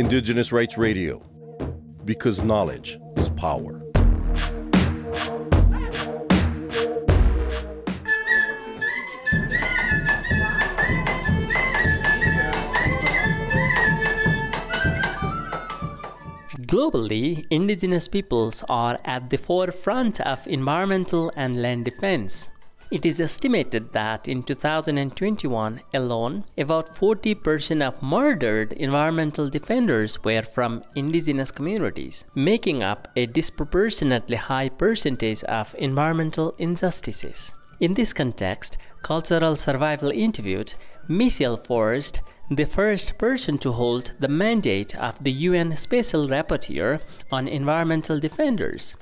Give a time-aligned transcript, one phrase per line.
[0.00, 1.18] Indigenous Rights Radio,
[2.06, 3.82] because knowledge is power.
[16.64, 22.48] Globally, indigenous peoples are at the forefront of environmental and land defense.
[22.90, 30.82] It is estimated that in 2021 alone, about 40% of murdered environmental defenders were from
[30.96, 37.54] indigenous communities, making up a disproportionately high percentage of environmental injustices.
[37.78, 40.74] In this context, Cultural Survival interviewed
[41.06, 42.22] Michel Forst,
[42.52, 47.00] the first person to hold the mandate of the UN Special Rapporteur
[47.30, 48.96] on Environmental Defenders,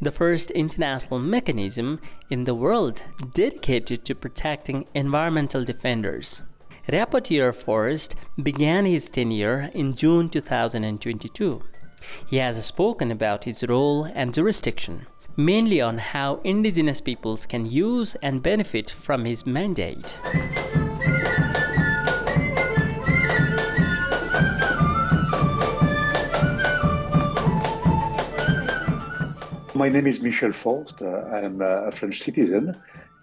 [0.00, 3.02] the first international mechanism in the world
[3.34, 6.40] dedicated to protecting environmental defenders.
[6.88, 11.62] Rapporteur Forst began his tenure in June 2022.
[12.26, 18.14] He has spoken about his role and jurisdiction, mainly on how indigenous peoples can use
[18.22, 20.18] and benefit from his mandate.
[29.76, 31.02] My name is Michel Forst.
[31.02, 32.76] Uh, I'm a French citizen,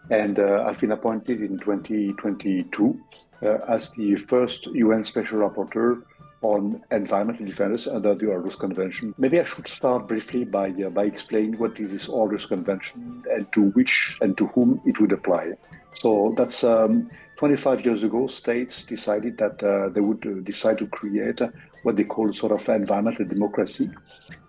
[0.09, 2.99] and uh, I've been appointed in 2022
[3.41, 6.03] uh, as the first UN Special Rapporteur
[6.41, 9.15] on environmental defenders under the Aarhus Convention.
[9.17, 13.49] Maybe I should start briefly by uh, by explaining what is this Aarhus Convention and
[13.53, 15.53] to which and to whom it would apply.
[15.93, 18.27] So that's um, 25 years ago.
[18.27, 21.39] States decided that uh, they would uh, decide to create
[21.83, 23.89] what they call sort of environmental democracy.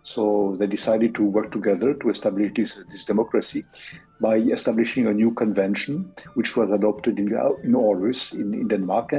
[0.02, 3.64] So they decided to work together to establish this, this democracy
[4.20, 9.12] by establishing a new convention, which was adopted in, in Aarhus in, in Denmark.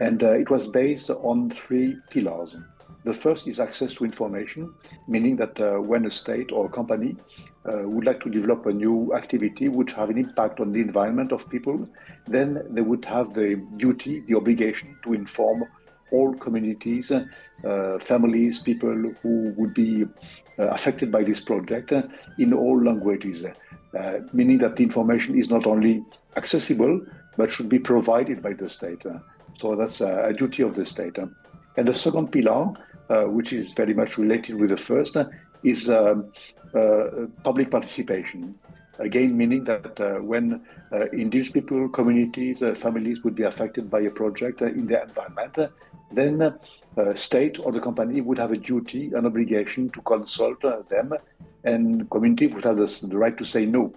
[0.00, 2.56] And uh, it was based on three pillars.
[3.04, 4.74] The first is access to information,
[5.06, 7.16] meaning that uh, when a state or a company
[7.64, 11.32] uh, would like to develop a new activity which have an impact on the environment
[11.32, 11.88] of people,
[12.26, 15.64] then they would have the duty, the obligation to inform
[16.10, 20.04] all communities, uh, families, people who would be
[20.58, 22.02] uh, affected by this project uh,
[22.38, 26.04] in all languages, uh, meaning that the information is not only
[26.36, 27.00] accessible
[27.36, 29.04] but should be provided by the state.
[29.58, 31.18] So that's a duty of the state.
[31.18, 32.72] And the second pillar,
[33.28, 35.16] which is very much related with the first,
[35.62, 36.32] is um,
[37.44, 38.58] public participation.
[38.98, 40.60] Again, meaning that uh, when
[40.92, 45.56] uh, indigenous people, communities, uh, families would be affected by a project in their environment,
[46.10, 50.82] then uh, state or the company would have a duty, an obligation to consult uh,
[50.88, 51.12] them,
[51.64, 53.92] and community would have the, right to say no.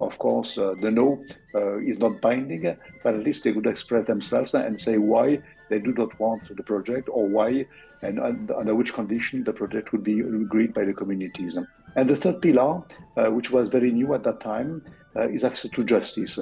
[0.00, 1.24] Of course, uh, the no
[1.54, 5.78] uh, is not binding, but at least they would express themselves and say why they
[5.78, 7.66] do not want the project or why
[8.02, 11.58] and under which condition the project would be agreed by the communities.
[11.96, 12.82] And the third pillar,
[13.16, 14.82] uh, which was very new at that time,
[15.16, 16.38] uh, is access to justice,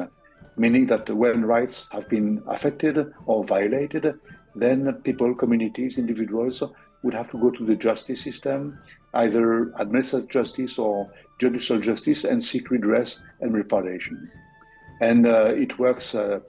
[0.56, 4.19] meaning that when rights have been affected or violated,
[4.56, 6.62] then people, communities, individuals
[7.03, 8.78] would have to go to the justice system,
[9.14, 14.31] either administrative justice or judicial justice, and seek redress and reparation.
[15.00, 16.41] And uh, it works uh,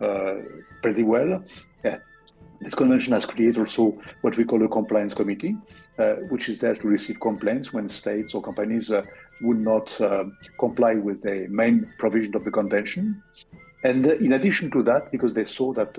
[0.00, 0.34] uh,
[0.82, 1.42] pretty well.
[1.84, 1.98] Yeah.
[2.60, 5.56] This convention has created also what we call a compliance committee,
[5.98, 9.02] uh, which is there to receive complaints when states or companies uh,
[9.40, 10.24] would not uh,
[10.58, 13.22] comply with the main provision of the convention.
[13.82, 15.96] And in addition to that, because they saw that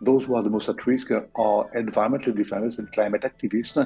[0.00, 3.84] those who are the most at risk are environmental defenders and climate activists.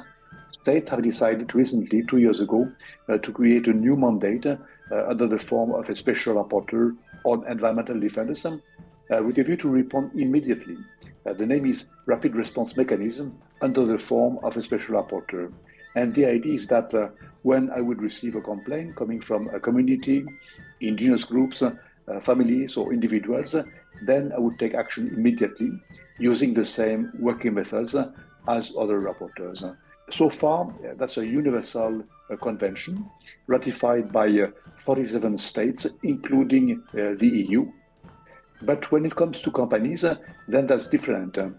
[0.49, 2.71] States have decided recently, two years ago,
[3.09, 4.57] uh, to create a new mandate uh,
[5.07, 8.57] under the form of a special rapporteur on environmental defenders uh,
[9.21, 10.77] with a view to respond immediately.
[11.25, 15.51] Uh, the name is Rapid Response Mechanism under the form of a special rapporteur.
[15.95, 17.09] And the idea is that uh,
[17.43, 20.25] when I would receive a complaint coming from a community,
[20.81, 21.71] indigenous groups, uh,
[22.19, 23.55] families, or individuals,
[24.01, 25.71] then I would take action immediately
[26.19, 27.95] using the same working methods
[28.47, 29.75] as other rapporteurs.
[30.11, 33.09] So far, that's a universal uh, convention
[33.47, 34.47] ratified by uh,
[34.79, 37.71] 47 states, including uh, the EU.
[38.65, 40.01] But when it comes to companies,
[40.47, 41.37] then that's different.
[41.37, 41.49] Uh,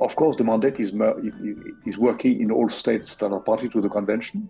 [0.00, 0.92] of course, the mandate is,
[1.84, 4.48] is working in all states that are party to the convention.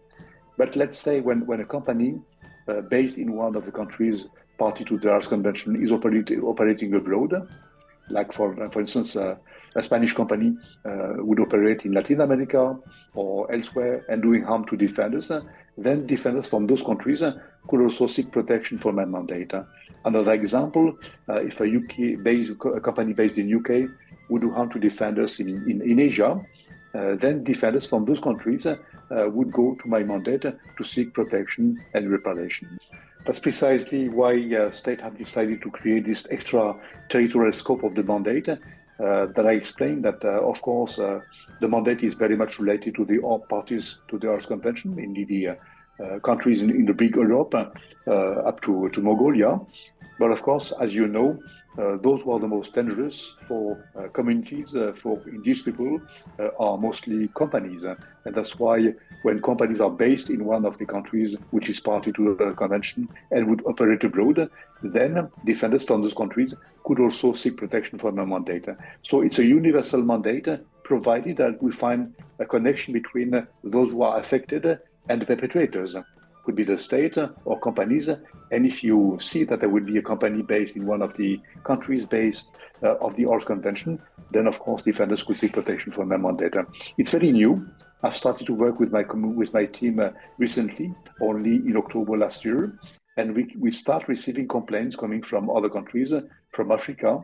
[0.58, 2.20] But let's say when, when a company
[2.68, 4.28] uh, based in one of the countries
[4.58, 7.46] party to the Aarhus Convention is operating, operating abroad,
[8.08, 9.36] like for for instance, uh,
[9.74, 12.76] a Spanish company uh, would operate in Latin America
[13.14, 15.30] or elsewhere and doing harm to defenders,
[15.78, 17.38] then defenders from those countries uh,
[17.68, 19.52] could also seek protection from that mandate.
[20.04, 20.96] Another example,
[21.28, 23.90] uh, if a UK based a company based in UK
[24.28, 26.40] would do harm to defenders in, in, in Asia,
[27.18, 28.66] then defenders from those countries
[29.10, 32.78] would go to my mandate to seek protection and reparation.
[33.26, 36.76] That's precisely why uh, state have decided to create this extra
[37.08, 38.48] territorial scope of the mandate
[38.98, 41.20] uh, that I explained that, uh, of course, uh,
[41.60, 45.48] the mandate is very much related to the parties to the Aarhus Convention, mainly the
[45.48, 45.54] uh,
[46.22, 49.60] countries in, in, the big Europe up to, to Mongolia.
[50.18, 51.38] But of course, as you know,
[51.78, 56.00] uh, those who are the most dangerous for uh, communities, uh, for indigenous people,
[56.38, 57.84] uh, are mostly companies.
[57.84, 61.80] Uh, and that's why when companies are based in one of the countries which is
[61.80, 64.48] party to the convention and would operate abroad,
[64.82, 66.54] then defenders from those countries
[66.84, 68.68] could also seek protection from a mandate.
[69.02, 70.48] So it's a universal mandate,
[70.82, 75.96] provided that we find a connection between those who are affected and the perpetrators
[76.44, 78.08] could be the state or companies.
[78.52, 81.40] And if you see that there would be a company based in one of the
[81.64, 84.00] countries based uh, of the Aarhus Convention,
[84.30, 86.66] then of course defenders could seek protection from their data.
[86.98, 87.66] It's very new.
[88.02, 92.44] I've started to work with my with my team uh, recently, only in October last
[92.44, 92.78] year,
[93.16, 96.20] and we we start receiving complaints coming from other countries, uh,
[96.52, 97.20] from Africa,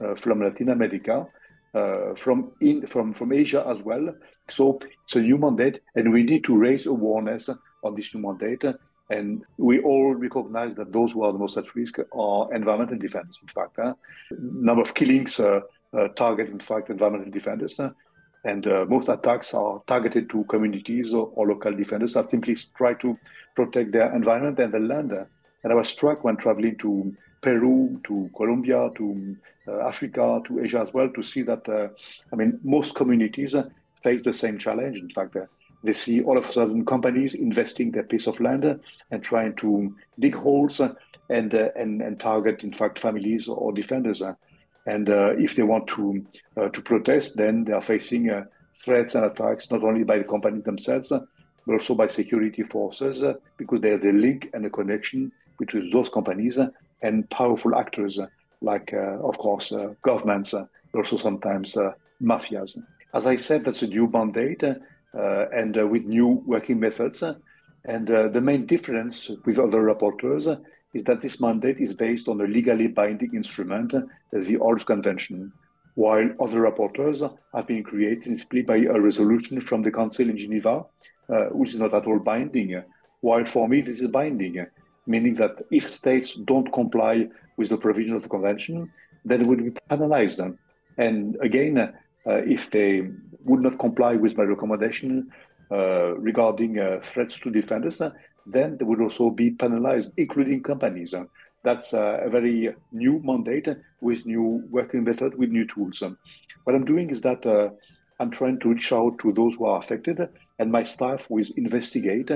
[0.00, 1.26] uh, from Latin America,
[1.74, 4.14] uh, from in from from Asia as well.
[4.48, 7.48] So it's a new mandate, and we need to raise awareness
[7.84, 8.64] on this new mandate.
[9.10, 13.40] And we all recognize that those who are the most at risk are environmental defenders.
[13.42, 13.94] In fact, uh,
[14.30, 15.60] number of killings uh,
[15.92, 17.80] uh, target, in fact, environmental defenders.
[17.80, 17.90] Uh,
[18.44, 22.94] and uh, most attacks are targeted to communities or, or, local defenders that simply try
[22.94, 23.18] to
[23.54, 25.12] protect their environment and their land.
[25.12, 30.80] And I was struck when traveling to Peru, to Colombia, to uh, Africa, to Asia
[30.80, 31.68] as well, to see that,
[32.32, 33.56] I mean, most communities
[34.02, 34.98] face the same challenge.
[34.98, 35.36] In fact,
[35.82, 39.96] they see all of a sudden companies investing their piece of land and trying to
[40.18, 40.80] dig holes
[41.30, 44.22] and uh, and, and target, in fact, families or defenders.
[44.86, 46.26] And uh, if they want to
[46.56, 48.44] uh, to protest, then they are facing uh,
[48.82, 53.24] threats and attacks not only by the companies themselves, but also by security forces,
[53.56, 56.58] because they have the link and the connection between those companies
[57.02, 58.18] and powerful actors
[58.60, 60.54] like, uh, of course, uh, governments,
[60.94, 61.76] also sometimes
[62.22, 62.76] mafias.
[63.14, 64.64] As I said, that's a new mandate.
[65.12, 67.24] Uh, and uh, with new working methods.
[67.84, 70.46] And uh, the main difference with other rapporteurs
[70.94, 75.52] is that this mandate is based on a legally binding instrument, the Aarhus Convention,
[75.96, 80.84] while other rapporteurs have been created simply by a resolution from the Council in Geneva,
[81.28, 82.80] uh, which is not at all binding.
[83.20, 84.64] While for me, this is binding,
[85.10, 88.90] meaning that if states don't comply with the provision of the convention,
[89.24, 90.40] then they would be penalized.
[90.96, 91.92] And again, uh,
[92.26, 93.08] if they
[93.44, 95.30] would not comply with my recommendation
[95.70, 98.10] uh, regarding uh, threats to defenders, uh,
[98.46, 101.14] then they would also be penalized, including companies.
[101.62, 103.68] That's a very new mandate
[104.00, 106.02] with new working method, with new tools.
[106.64, 107.44] What I'm doing is that
[108.18, 110.26] I'm trying to reach out to those who are affected,
[110.58, 112.30] and my staff will investigate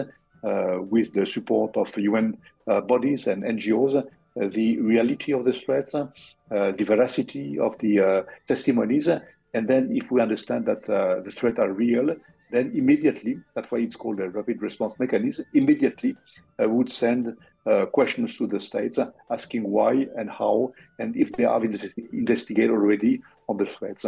[0.45, 5.53] uh, with the support of UN uh, bodies and NGOs uh, the reality of the
[5.53, 9.09] threats, the veracity of the testimonies,
[9.55, 12.15] and then if we understand that uh, the threats are real,
[12.51, 16.17] then immediately, that's why it's called a rapid response mechanism, immediately
[16.63, 21.33] uh, would send uh, questions to the states uh, asking why and how, and if
[21.33, 21.65] they have
[22.13, 24.05] investigated already on the threats.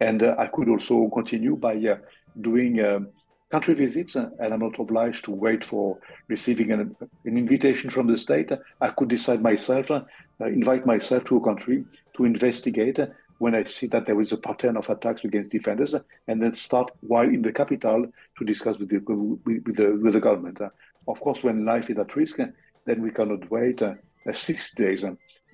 [0.00, 1.98] And uh, I could also continue by uh,
[2.40, 3.08] doing um,
[3.50, 8.06] country visits, uh, and I'm not obliged to wait for receiving an, an invitation from
[8.06, 8.50] the state.
[8.80, 10.02] I could decide myself, uh,
[10.40, 11.84] uh, invite myself to a country
[12.16, 12.98] to investigate
[13.38, 15.94] when I see that there is a pattern of attacks against defenders,
[16.26, 20.20] and then start while in the capital to discuss with the with, the with the
[20.20, 20.60] government.
[21.06, 22.38] Of course, when life is at risk,
[22.84, 23.94] then we cannot wait uh,
[24.32, 25.04] six days.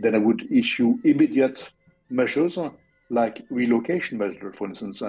[0.01, 1.71] Then I would issue immediate
[2.11, 2.59] measures
[3.11, 5.03] like relocation measures, for instance,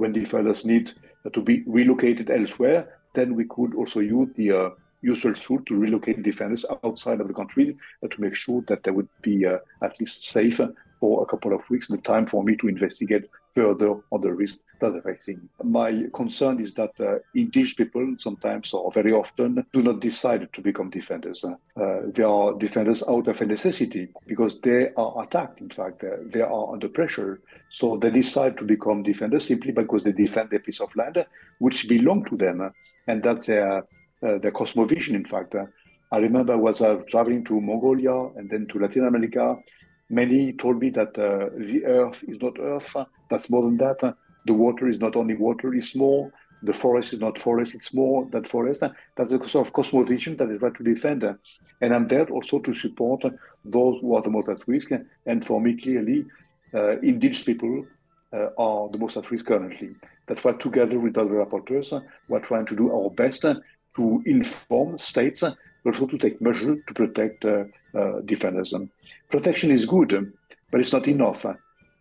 [0.00, 0.92] when defenders need
[1.32, 2.98] to be relocated elsewhere.
[3.14, 4.70] Then we could also use the uh,
[5.02, 8.90] usual tool to relocate defenders outside of the country uh, to make sure that they
[8.90, 10.60] would be uh, at least safe
[11.00, 14.58] for a couple of weeks, the time for me to investigate further on the risk
[14.80, 15.48] that they're facing.
[15.62, 20.60] My concern is that uh, indigenous people sometimes or very often do not decide to
[20.60, 21.44] become defenders.
[21.44, 21.54] Uh,
[22.06, 25.60] they are defenders out of a necessity because they are attacked.
[25.60, 27.40] In fact, uh, they are under pressure.
[27.70, 31.24] So they decide to become defenders simply because they defend a piece of land
[31.58, 32.72] which belong to them.
[33.06, 35.54] And that's their, uh, their cosmovision, in fact.
[36.12, 39.56] I remember I was uh, traveling to Mongolia and then to Latin America
[40.10, 42.94] Many told me that uh, the earth is not earth.
[43.30, 44.00] That's more than that.
[44.46, 46.32] The water is not only water, it's more.
[46.62, 48.82] The forest is not forest, it's more than forest.
[49.16, 51.24] That's a sort of cosmovision that is try to defend.
[51.80, 53.22] And I'm there also to support
[53.64, 54.90] those who are the most at risk.
[55.26, 56.26] And for me, clearly,
[56.74, 57.86] uh, indigenous people
[58.32, 59.94] uh, are the most at risk currently.
[60.26, 61.90] That's why, together with other rapporteurs,
[62.28, 65.42] we're trying to do our best to inform states,
[65.84, 68.74] but also to take measures to protect uh, uh, defenders.
[69.30, 70.32] Protection is good,
[70.70, 71.44] but it's not enough.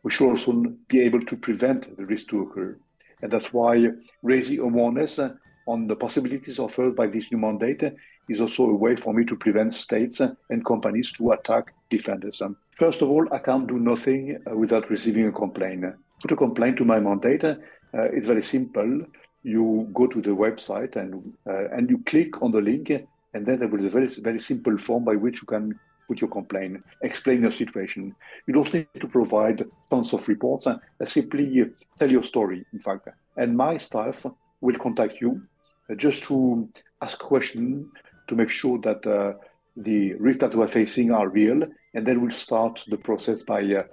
[0.04, 0.52] We should also
[0.88, 2.78] be able to prevent the risk to occur.
[3.22, 3.88] And that's why
[4.24, 5.20] raising awareness
[5.68, 7.84] on the possibilities offered by this new mandate
[8.30, 12.42] is also a way for me to prevent states and companies to attack defenders.
[12.78, 15.86] First of all, I can't do nothing without receiving a complaint.
[16.22, 17.44] Put a complaint to my mandate.
[17.44, 17.58] Uh,
[17.94, 19.02] it's very simple.
[19.44, 22.92] You go to the website and uh, and you click on the link,
[23.34, 26.30] and then there is a very very simple form by which you can put your
[26.30, 28.16] complaint, explain your situation.
[28.48, 30.66] You don't need to provide tons of reports.
[30.68, 31.66] Uh, simply
[32.00, 33.08] tell your story, in fact.
[33.38, 34.26] And my staff
[34.62, 35.42] will contact you
[35.90, 36.68] uh, just to
[37.02, 37.86] ask questions
[38.28, 39.34] to make sure that uh,
[39.78, 41.64] the risks that we're facing are real.
[41.94, 43.84] And then we'll start the process by uh,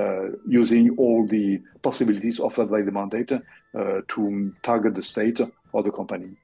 [0.00, 5.40] uh, using all the possibilities offered by the mandate uh, to target the state
[5.72, 6.36] or the company.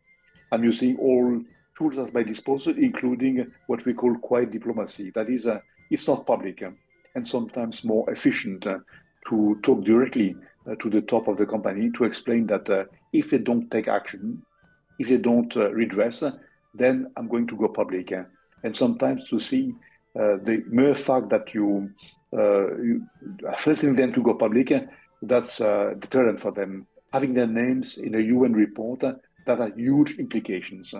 [0.53, 1.43] I'm using all
[1.77, 5.11] tools at my disposal, including what we call quiet diplomacy.
[5.15, 5.61] That is, uh,
[5.91, 6.63] it's not public
[7.15, 8.67] and sometimes more efficient
[9.29, 10.35] to talk directly
[10.71, 13.89] uh, to the top of the company to explain that uh, if they don't take
[13.89, 14.43] action,
[14.99, 16.23] if they don't uh, redress,
[16.75, 18.13] then I'm going to go public.
[18.65, 19.75] and sometimes to see
[20.15, 21.91] the mere fact that you
[22.37, 22.67] uh,
[23.59, 24.73] threatening them to go public,
[25.23, 26.87] that's a deterrent for them.
[27.13, 30.95] Having their names in a UN report, that has huge implications.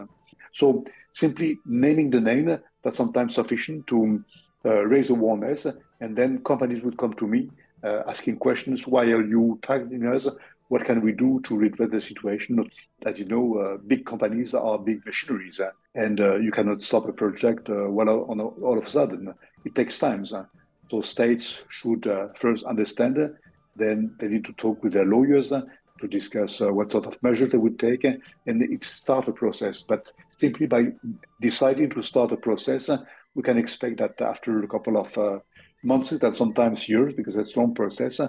[0.55, 4.25] So simply naming the name, that's sometimes sufficient to
[4.65, 5.67] uh, raise awareness,
[6.01, 7.51] and then companies would come to me
[7.85, 10.29] uh, asking questions, why are you targeting us?
[10.69, 12.71] What can we do to redress the situation?
[13.05, 17.09] As you know, uh, big companies are big machineries, uh, and uh, you cannot stop
[17.09, 19.35] a project uh, well on, all of a sudden.
[19.65, 20.25] It takes time.
[20.25, 23.29] So states should uh, first understand, uh,
[23.77, 25.63] then they need to talk with their lawyers uh,
[26.03, 29.81] to discuss what sort of measures they would take, and it start a process.
[29.81, 30.93] But simply by
[31.41, 32.91] deciding to start a process,
[33.35, 35.41] we can expect that after a couple of
[35.83, 38.29] months that sometimes years, because it's a long process, uh,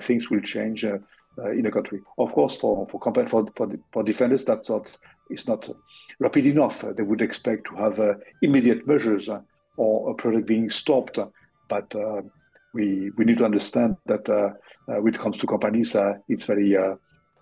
[0.00, 0.98] things will change uh,
[1.38, 2.00] uh, in the country.
[2.16, 4.96] Of course, for for for for, for defenders, that's not
[5.30, 5.68] is not
[6.20, 6.84] rapid enough.
[6.96, 9.28] they would expect to have immediate measures
[9.76, 11.18] or a product being stopped
[11.68, 12.22] but uh,
[12.72, 14.50] we we need to understand that uh,
[14.90, 15.96] uh, when it comes to companies,
[16.28, 16.76] it's very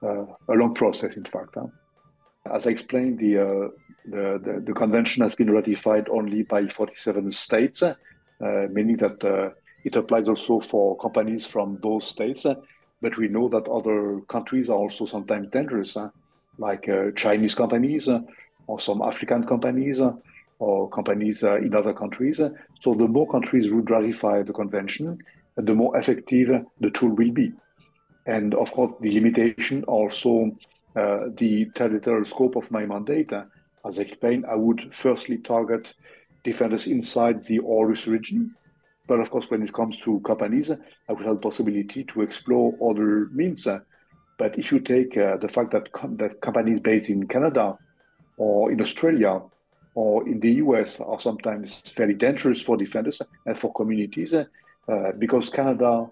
[0.03, 1.17] Uh, a long process.
[1.17, 1.57] In fact,
[2.53, 3.69] as I explained, the, uh,
[4.05, 7.95] the, the the convention has been ratified only by 47 states, uh,
[8.73, 9.55] meaning that
[9.85, 12.45] it applies also for companies from those states.
[13.01, 15.97] But we know that other countries are also sometimes dangerous,
[16.59, 18.09] like Chinese companies
[18.67, 20.01] or some African companies
[20.59, 22.41] or companies uh, in other countries.
[22.81, 25.19] So the more countries would ratify the convention,
[25.57, 26.49] the more effective
[26.81, 27.53] the tool will be.
[28.27, 30.57] And of course, the limitation also
[30.95, 33.33] uh, the territorial scope of my mandate.
[33.33, 33.45] Uh,
[33.87, 35.95] as I explained, I would firstly target
[36.45, 38.55] defenders inside the Aarhus region.
[39.09, 42.75] But of course, when it comes to companies, I would have the possibility to explore
[42.89, 43.67] other means.
[44.39, 45.89] But if you take uh, the fact that,
[46.19, 47.77] that companies based in Canada
[48.37, 49.41] or in Australia
[49.95, 54.47] or in the US are sometimes very dangerous for defenders and for communities uh,
[55.19, 56.07] because Canada,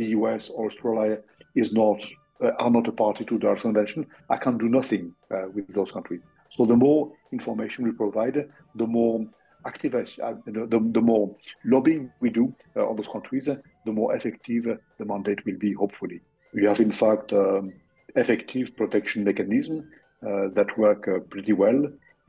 [0.00, 1.16] the US, or Australia
[1.62, 1.98] is not
[2.44, 4.06] uh, are not a party to the Aarhus Convention.
[4.34, 5.04] I can't do nothing
[5.34, 6.22] uh, with those countries.
[6.56, 8.36] So the more information we provide,
[8.82, 9.26] the more
[9.72, 11.26] activists, uh, the, the, more
[11.74, 12.44] lobbying we do
[12.76, 13.44] uh, on those countries,
[13.86, 14.64] the more effective
[14.98, 15.72] the mandate will be.
[15.74, 16.20] Hopefully,
[16.54, 17.72] we have in fact um,
[18.16, 19.84] effective protection mechanisms
[20.26, 21.80] uh, that work pretty well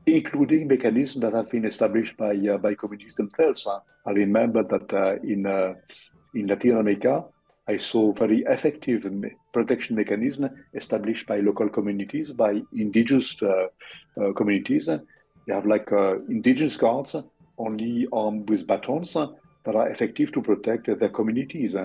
[0.06, 3.66] including mechanisms that have been established by uh, by communities themselves.
[4.06, 5.74] I remember that uh, in uh,
[6.34, 7.24] in Latin America,
[7.68, 9.04] I saw very effective
[9.52, 13.66] protection mechanism established by local communities, by indigenous uh,
[14.20, 14.86] uh, communities.
[14.86, 17.14] They have like uh, indigenous guards,
[17.58, 21.76] only armed with batons, that are effective to protect their communities.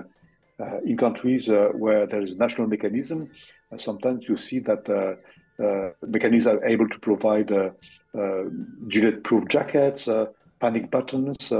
[0.83, 1.47] in countries
[1.83, 3.29] where there is national mechanism,
[3.77, 4.83] sometimes you see that
[5.59, 7.69] uh, mechanisms are able to provide uh,
[8.17, 8.43] uh,
[8.81, 10.07] bullet-proof jackets,
[10.59, 11.51] panic buttons,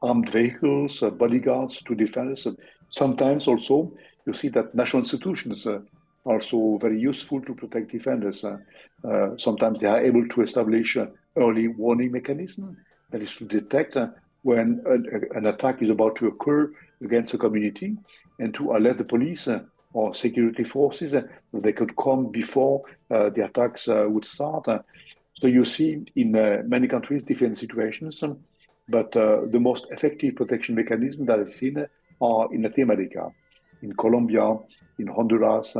[0.00, 2.46] armed vehicles, bodyguards to defenders.
[2.92, 3.90] Sometimes also
[4.26, 5.80] you see that national institutions uh,
[6.26, 8.44] are also very useful to protect defenders.
[8.44, 8.58] Uh,
[9.02, 12.76] uh, sometimes they are able to establish an early warning mechanism
[13.10, 13.96] that is to detect
[14.42, 16.70] when an, an, attack is about to occur
[17.02, 17.96] against a community
[18.38, 19.48] and to alert the police
[19.94, 21.12] or security forces.
[21.12, 24.66] That they could come before uh, the attacks uh, would start.
[25.34, 28.22] So you see in uh, many countries different situations,
[28.88, 31.86] but the most effective protection mechanism that I've seen
[32.22, 33.32] are in Latin America.
[33.82, 34.56] in Colombia,
[34.98, 35.76] in Honduras,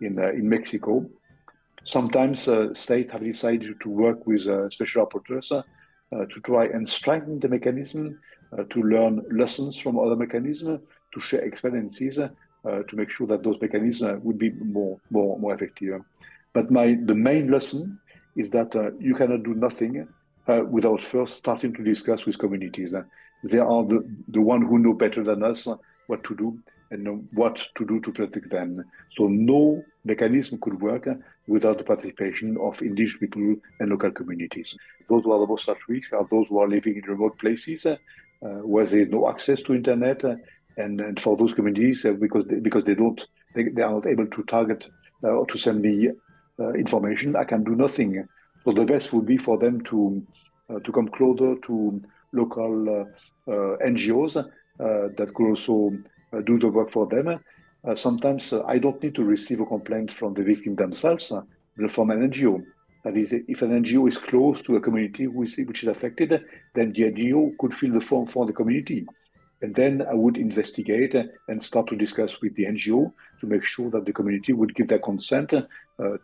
[0.00, 1.04] in, in Mexico.
[1.82, 5.62] Sometimes uh, states have decided to work with uh, special rapporteurs uh,
[6.10, 8.18] to try and strengthen the mechanism,
[8.70, 10.80] to learn lessons from other mechanisms,
[11.12, 16.00] to share experiences, to make sure that those mechanisms would be more, more, more effective.
[16.52, 17.98] But my the main lesson
[18.36, 20.08] is that you cannot do nothing
[20.70, 22.94] without first starting to discuss with communities.
[23.44, 25.68] They are the, the one who know better than us
[26.06, 26.58] what to do
[26.90, 28.84] and what to do to protect them.
[29.16, 31.08] So no mechanism could work
[31.48, 34.76] without the participation of indigenous people and local communities.
[35.08, 37.86] Those who are the most at risk are those who are living in remote places
[37.86, 37.96] uh,
[38.40, 40.36] where there is no access to internet, uh,
[40.76, 44.06] and, and for those communities uh, because they, because they don't they, they are not
[44.06, 44.86] able to target
[45.24, 46.10] uh, or to send me
[46.60, 48.28] uh, information, I can do nothing.
[48.64, 50.22] So the best would be for them to
[50.68, 52.02] uh, to come closer to
[52.36, 53.06] local
[53.48, 54.34] NGOs
[55.18, 55.90] that could also
[56.44, 57.40] do the work for them
[57.86, 61.42] uh, sometimes uh, I don't need to receive a complaint from the victim themselves, uh,
[61.76, 62.64] but from an NGO.
[63.04, 67.02] That is, if an NGO is close to a community which is affected, then the
[67.02, 69.06] NGO could fill the form for the community.
[69.62, 73.90] And then I would investigate and start to discuss with the NGO to make sure
[73.90, 75.62] that the community would give their consent uh,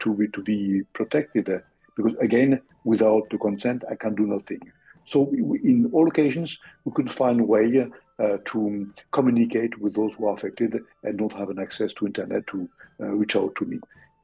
[0.01, 1.49] to, be, to be protected.
[1.97, 4.61] Because again, without the consent, I can do nothing.
[5.07, 7.87] So in all occasions, we could find a way
[8.19, 12.47] uh, to communicate with those who are affected and don't have an access to internet
[12.49, 12.69] to
[13.01, 13.81] uh, reach out to me.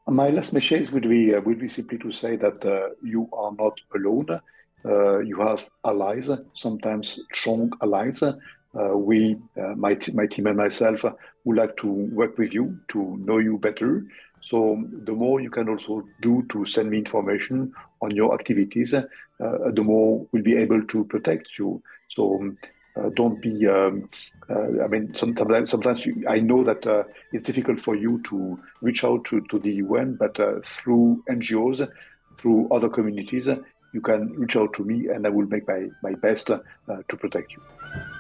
[0.06, 3.52] My last message would be uh, would be simply to say that uh, you are
[3.58, 4.40] not alone.
[4.84, 8.22] Uh, you have allies, sometimes strong allies.
[8.22, 9.36] Uh, we,
[9.76, 11.04] my, t- my team and myself,
[11.44, 14.06] would like to work with you to know you better.
[14.48, 19.82] So the more you can also do to send me information on your activities, the
[19.82, 21.82] more we'll be able to protect you.
[22.08, 22.58] So um,
[22.98, 23.66] uh, don't be.
[23.66, 24.08] Um,
[24.48, 28.58] uh, I mean, sometimes sometimes you, I know that uh, it's difficult for you to
[28.80, 30.36] reach out to, to the UN, but
[30.66, 31.86] through NGOs,
[32.38, 33.48] through other communities,
[33.92, 37.52] you can reach out to me, and I will make my my best to protect
[37.52, 38.17] you.